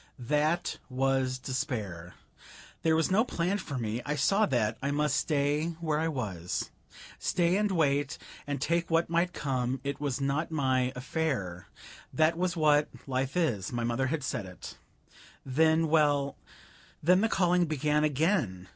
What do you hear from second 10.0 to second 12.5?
was not my affair; that